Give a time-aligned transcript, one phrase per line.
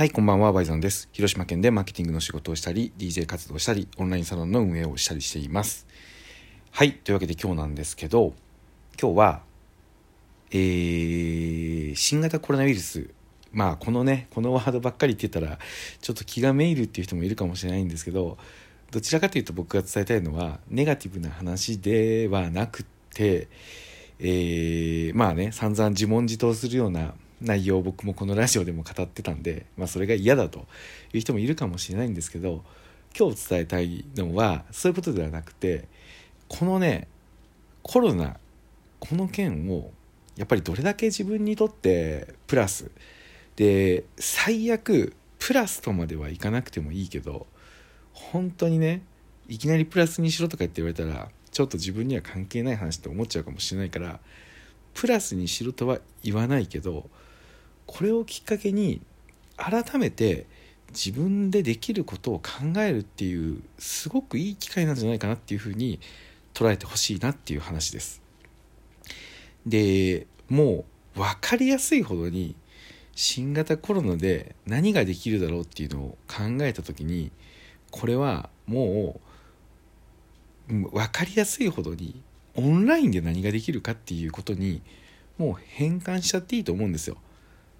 [0.00, 1.10] はい、こんばんは、バイザンです。
[1.12, 5.86] 広島県でマーケティングの仕事をしたり、DJ 活動をしたり、オンラインサロンの運営をしたりしています。
[6.70, 8.32] はい、というわけで今日なんですけど、
[8.98, 9.42] 今日は、
[10.52, 13.10] えー、新型コロナウイルス、
[13.52, 15.58] まあ、このね、このワードばっかり言ってたら、
[16.00, 18.38] ちょっと気がめいるっていう人もいるかもしれないんですけど、
[18.90, 23.48] どちらかというと僕が伝えたいのは、ネガティブな話ではなくて、
[24.18, 30.66] えー、まあね、散々自問自答するような内容を僕もこのラジオでも語ってたんで、まあ、それが嫌だと
[31.12, 32.64] いう人もいるかもしれないんですけど
[33.18, 35.88] 今日伝えたいのはそういうことではなくて
[36.48, 37.08] このね
[37.82, 38.36] コロナ
[38.98, 39.90] この件を
[40.36, 42.90] やっぱりどれだけ自分にとってプラス
[43.56, 47.46] で最悪プラスとまではいかなくてもいいけど
[48.12, 49.02] 本当にね
[49.48, 54.20] いきなりプラスにしろとかって言われたらちょっと自分には関係ない話って思っちゃうかもしれないから
[54.94, 57.08] プラスにしろとは言わないけど
[57.90, 59.00] これをきっかけに
[59.56, 60.46] 改めて
[60.90, 65.98] 自分でできることを考えるっていうすごくいい機会なんじゃないかなっていうふうに
[66.54, 68.22] 捉えてほしいなっていう話です。
[69.66, 70.84] でも
[71.16, 72.54] う分かりやすいほどに
[73.16, 77.32] 新型コロナで何ができるだろうっていうのを考えた時に
[77.90, 79.20] これはも
[80.68, 82.22] う分かりやすいほどに
[82.54, 84.80] オンラインで何ができるかっていうことに
[85.38, 87.16] もう変換しちゃっていいと思うんですよ。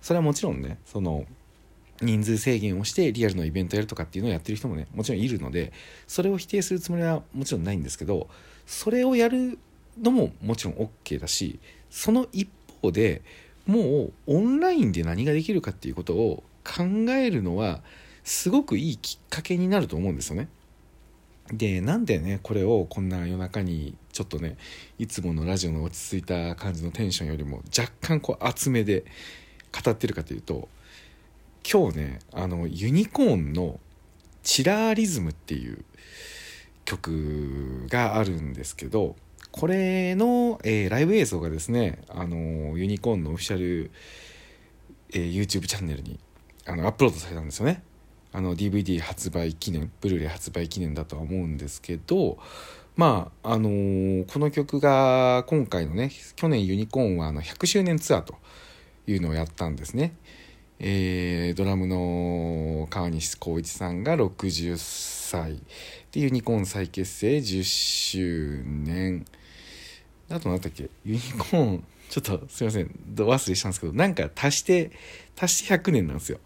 [0.00, 1.24] それはもちろんねその
[2.00, 5.72] 人数制限をしてリアルのイベントやるとかっていうのをやってる人もねもちろんいるので
[6.06, 8.28] それを否定するつもりはもちろんないんですけど
[8.66, 9.58] それをやる
[10.00, 11.58] のももちろん OK だし
[11.90, 12.48] その一
[12.80, 13.22] 方で
[13.66, 17.82] もうオンラインで何ができるかっていうことを考えるのは
[18.24, 20.48] すごくいいきっかけになると思うんですよね。
[21.52, 24.58] でなんでねこれをこんな夜中にちょっとね
[24.98, 29.04] いつものラジオの落ち着いた感じのテンションよりも若干こう厚めで
[29.72, 30.68] 語ってるかというと
[31.70, 33.78] 今日ねあのユニコーンの
[34.42, 35.84] 「チラーリズム」っていう
[36.84, 39.16] 曲があるんですけど
[39.50, 43.90] これの、えー、ライブ映像がですねあのユニコーンのオフィシャル、
[45.12, 46.18] えー、YouTube チャンネルに
[46.66, 47.82] あのアップロードされたんですよね。
[48.30, 52.38] あの DVD 発売記念ブルーレイ発売記念だとは思うんですけど
[52.94, 58.36] まああのー、この曲が今回のね去年ユニコーンはあの100周年ツアーと
[59.08, 60.14] いうのをやったんですね。
[60.80, 65.60] えー、ドラムの川西光一さんが60歳
[66.12, 69.24] でユニコーン再結成10周年。
[70.30, 70.90] あと何だっけ？
[71.04, 71.84] ユニコーン。
[72.08, 72.90] ちょっとすいません。
[73.08, 74.92] ど忘れしたんですけどなんか足して
[75.38, 76.38] 足して100年なんですよ。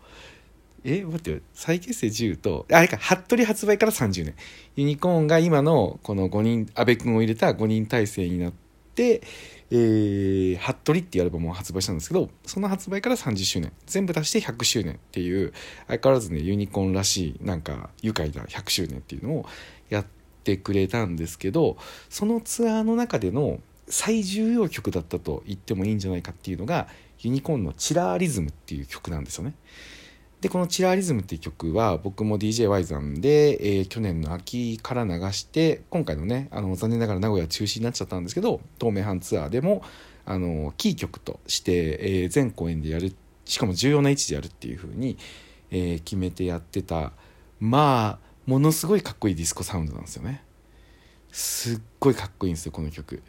[0.84, 2.96] え待って再結成10とあれか。
[2.96, 4.34] 服部発売から30年。
[4.76, 8.52] ユニコーンが今のこの5人阿部君を入れた5人体制になっ
[8.94, 9.22] て
[9.74, 15.54] えー、服部っていうアルバムを発売したんですけどその発売から30周年全部足して100周年っていう
[15.88, 19.46] 相変わらずねユニコーンらしいなんか愉快な100周年っていうのを
[19.88, 20.06] やっ
[20.44, 21.78] てくれたんですけど
[22.10, 26.86] そのツアーの中での最重要曲だったと言ってもいいんじゃないかっていうのが
[27.20, 29.54] ユニコーンの「チラーリズム」っていう曲なんですよね。
[30.42, 39.82] でこの「チラリズム」っていう曲は僕も DJY さんで、えー、去年の秋から流して今回のねあの残念ながら名古屋中止になっちゃったんですけど東名阪ツアーでも
[40.26, 43.14] あのキー曲として、えー、全公演でやる
[43.44, 45.16] しかも重要な位置でやるっていう風に、
[45.70, 47.12] えー、決めてやってた
[47.60, 50.42] まあものすごいかっこいいディスコサウンドなんですよね。
[51.30, 53.22] すっごいかっこいいんですよこの曲。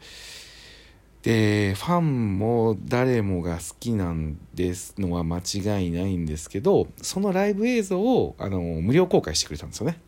[1.24, 9.98] でファンも誰もが好きなんですのは間違いないんですけどそのライブ映像をあの無料公開してくれたんですよね。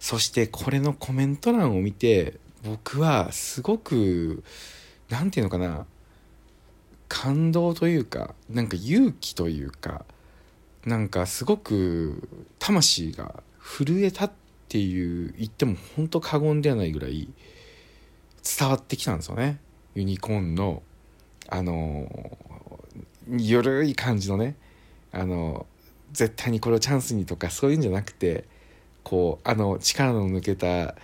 [0.00, 4.42] そしてこれのコメント欄を見て僕はすごく
[5.10, 5.84] 何て言うのかな
[7.08, 10.06] 感動というかなんか勇気というか
[10.86, 12.26] なんかすごく
[12.58, 14.32] 魂が震えたっ
[14.70, 17.28] ていう言っても本当過言ではないぐらい
[18.58, 19.58] 伝わってきたんですよね。
[19.94, 20.82] ユニコーンの
[21.48, 22.08] あの
[23.30, 24.56] ゆるい感じのね
[25.12, 25.66] あの
[26.12, 28.44] 絶対にこれをチャンスにとかそういうんじゃなくて
[29.02, 30.94] こうあの力の抜けた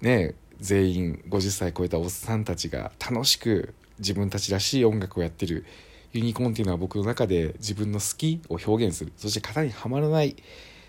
[0.00, 5.64] ね全員50歳超えたおっさんたちが楽しく自分たちらしい音楽をやってる
[6.12, 9.12] ユニコーンっていうのは僕の中で自分の好きを表現する。
[9.16, 10.36] そして型にはまらない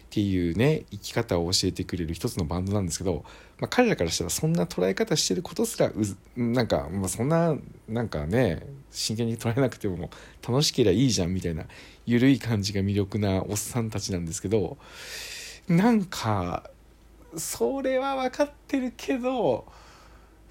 [0.08, 3.26] っていうね生き方を教えてくれる一つのバンドなんですけど、
[3.60, 5.94] まあ、彼らからしたらそんな捉え方してることすらう
[6.38, 7.58] なんか、まあ、そんな
[7.90, 10.10] なんかね真剣に捉えなくても
[10.48, 11.66] 楽しければいいじゃんみたいな
[12.06, 14.78] 緩い感じが魅力なおっさんたちなんですけど
[15.68, 16.70] なんか
[17.36, 19.66] それは分かってるけど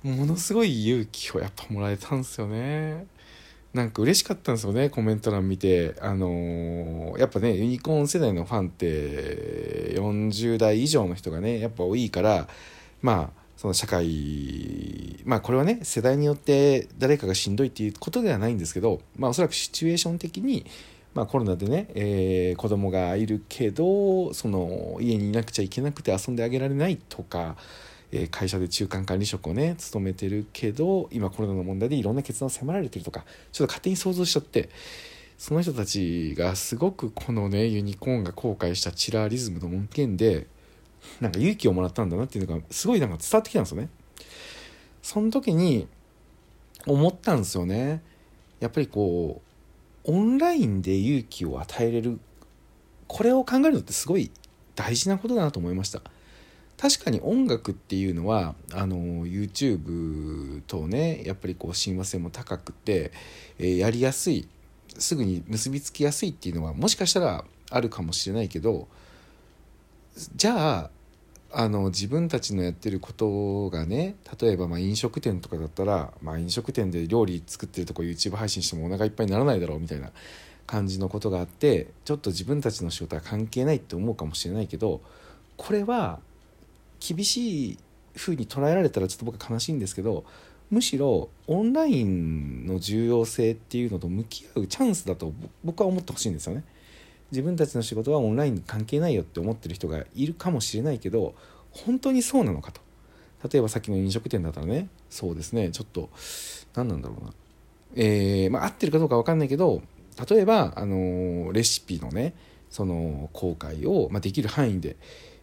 [0.03, 3.07] ものすごい勇気をやっぱもらえたんですよね。
[3.77, 5.95] なんか嬉しかったんですよねコメント欄見て。
[6.01, 12.47] あのーやっぱねユニコーン世代のファンって40代以上の人がねやっぱ多いから
[13.01, 20.67] まあその社会まあこれはね世代によって誰かがしんどいっていうことではないんですけどまあおそらくシチュエーション的に
[21.15, 27.57] まあコロナでね、えー子供がいるけどその家にいなくちゃいけなくて遊んであげられないとか、
[28.23, 34.69] え会社で中間管理職をね務めてるけど今コロナの問題でいろんな決断を迫られてるとかちょっと勝手に想像しちゃって
[35.39, 40.47] その人たちがすごくこのねユニコーンが後悔したチラーリズムの文献で
[41.21, 43.89] なんか勇気をもらったんだなっていうのがすごいなんか伝わってきたんですよね。
[45.03, 45.87] その時に
[46.87, 48.03] 思ったんですよね。
[48.61, 49.43] やっぱりこ
[50.05, 52.19] うオンラインで勇気を与えれる
[53.07, 54.31] これを考えるのってすごい
[54.75, 56.03] 大事なことだなと思いました。
[56.79, 63.13] 確かに音楽っていうのはあの YouTube とねやっぱりこう親和性も高くて、
[63.59, 64.47] えーやりやすい
[64.99, 68.89] すぐに結びつきやすいっていうのはもしかしたらあるかもしれないけど
[70.35, 70.91] じゃあ
[71.53, 80.11] あの自分たちのやってることがね例えばま飲食店とかだったら、まあ、飲食店で料理作ってるとこ YouTube 配信してもお腹いっぱいにならないだろうみたいな
[80.67, 85.01] 感じのことがあってちょっと自分たちの仕事は関係ないって思うかもしれないけど
[85.57, 86.21] これは
[87.01, 87.79] 厳しい
[88.17, 90.25] 風に捉えられたらちょっと僕は悲しいんですけど
[90.71, 95.33] むしろオンラインの重要性っていうのと向き合うチャンスだと
[95.65, 96.65] 僕は思ってほしいんですよね。
[97.31, 101.35] 自分たちの仕事はオンラインに関係ないよって思ってる人がいるかもしれないけど
[101.73, 102.81] 本当にそうなのかと。
[103.49, 105.71] 例えばさっきの飲食店だったらねそうですね。
[105.71, 106.11] ちょっと
[106.75, 107.33] 何なんだろうな。
[107.95, 109.83] えー、まあ合ってるかどうか分かんないけど
[110.29, 112.33] 例えば、あのーレシピのね
[112.71, 114.97] その公開を、まあ、できる範囲で、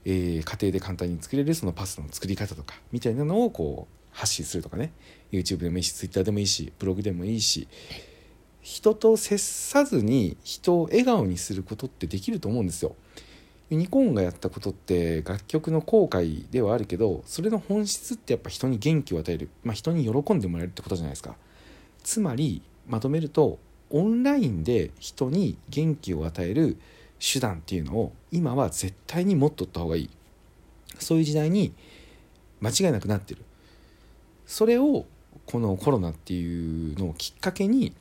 [0.06, 4.92] えー家庭で簡単に作れるそのパスタの作り方とかみたいなのをこう発信するとかね
[5.32, 7.68] YouTube でもいいし Twitter でもいいしブログでもいいし
[8.62, 12.96] 人と接さずに人を笑顔にすることってできると思うんですよ。
[13.70, 21.36] ユニコーンがやったことって楽曲の後悔ではあるけどそれの本質ってやっぱ人に元気を与える、まあ、人に喜んでもらえるってことじゃないですか。
[22.04, 23.58] つまりまとめると
[23.90, 26.78] オンラインで人に元気を与える
[27.20, 30.10] 手段っていうのを今は絶対に持っとった方がいい。
[31.00, 31.74] そういう時代に
[32.62, 33.42] 間違いなくなってる。
[34.46, 35.06] それを
[35.46, 37.94] このコロナっていうのをきっかけに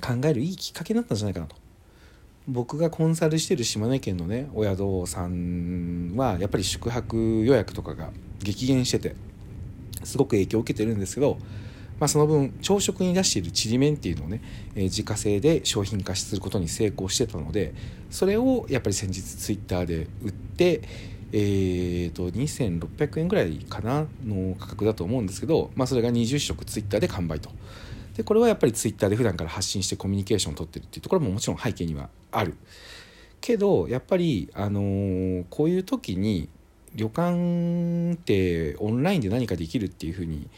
[0.00, 1.56] 考えるいいきっかけになったんじゃないかなと。
[2.46, 9.14] 僕がコンサルしてる島根県のねお宿さんはやっぱり宿泊予約とかが激減してて
[10.02, 11.38] すごく影響を受けてるんですけど、
[12.00, 14.40] まあ、その分朝食に出しているちりめんっていうのをね、
[14.74, 17.74] えー自家製で商品化することに成功してたので
[18.10, 20.82] それをやっぱり先日ツイッターで売って
[21.30, 27.50] えー、と2600円ぐらいかなの価格だと思うんですけど、まあ、それが20食ツイッターで完売と。
[28.16, 32.54] でこれはやっぱりツイッターで普段から発信してコミュニケーションを取ってるっていうところももちろん背景にはある。
[33.40, 36.48] けどやっぱり、あのーこういう時に
[36.94, 40.48] 旅館ってオンラインで何かできるっていうふうに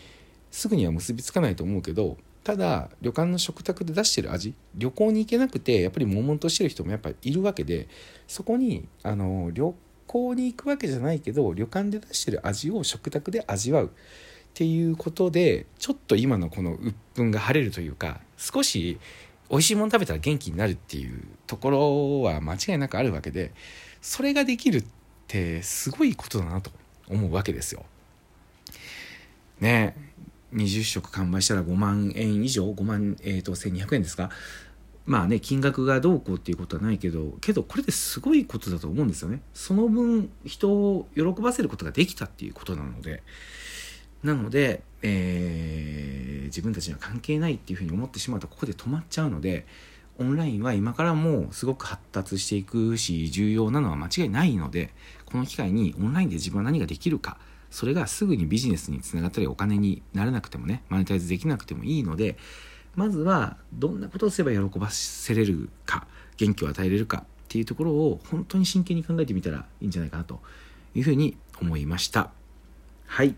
[0.50, 7.88] すぐには結びつかないと思うけどただ旅館の食卓で出してる味旅行に行けなくてやっぱり悶々としてる人もやっぱいるわけで
[8.26, 9.74] そこにあの旅
[10.06, 13.90] 行に行くわけじゃないけど旅館で出してる味を食卓で味わうっ
[14.54, 18.98] ていうことでちょっと今のこの鬱憤が晴れるというか少し
[19.50, 23.52] 美味しいもの食べたら元気になるっていうところは間違いなくあるわけで
[24.00, 24.84] それができるっ
[25.26, 26.70] てすごいことだなと
[27.08, 27.84] 思うわけですよ。
[29.60, 29.94] ね
[30.54, 34.30] 20食完売したら5万円以上？5万、えー、と1200円ですか？
[35.06, 39.40] まあね金額がどうこうっていうことはないけどけどこれですごいことだと思うんですよね。
[39.54, 43.22] その分人を喜ばせることができたっていうことなので。
[44.22, 49.66] なので、えー自分たちには関係ないっていうふうに思ってしまうとここで止まっちゃうので
[50.18, 54.90] オンラインは今からもうすごく発達していくし重要なのは間違いないので
[55.24, 57.38] この機会にオンラインで自分は何ができるか
[57.70, 62.36] それがすぐにビジネスにつながったりお金にならなくてもねマネタイズできなくてもいいので
[62.96, 70.40] まずはどんなことをすれば喜ばせれるか元気を与えれるかっていうところを本当に真剣に考えてみたらいいんじゃないかなと
[70.94, 72.30] いうふうに思いました。
[73.06, 73.34] はい。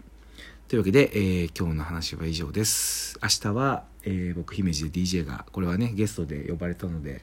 [0.68, 3.18] というわけで、えー今日の話は以上です。
[3.22, 7.22] 明日は、えー僕姫路で DJ がこれはねゲストで呼ばれたので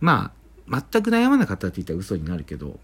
[0.00, 0.32] ま
[0.68, 2.78] あ全く悩まなかったって言ったら嘘になるけど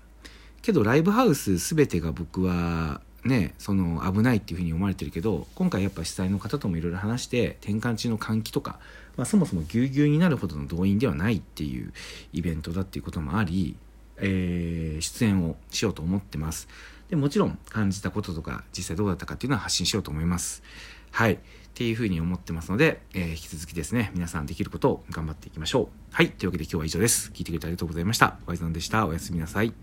[0.62, 8.78] けどライブハウス全てが僕はねその危ないっていうふうに思われてるけど今回やっぱ主催の方ともいろいろ話して転換中の換気とか、
[9.16, 11.92] まあ、そもそもぎゅうぎゅうになるほどの動員ではないっていう
[12.32, 13.76] イベントだっていうこともあり、
[14.18, 16.68] えー出演をしようと思ってます
[17.10, 20.62] でもちろん感じたこととか実際どうだったかっていうのは発信しようと思います
[21.10, 21.38] はい
[21.76, 25.88] っていうふうに思ってますので、えー、引き続きですね、皆さんできることを頑張っていきましょう。
[26.10, 26.30] はい。
[26.30, 27.30] というわけで今日は以上です。
[27.34, 28.38] 聞いてくれてありがとうございました。
[28.46, 29.06] ワイザンでした。
[29.06, 29.74] おやすみなさい。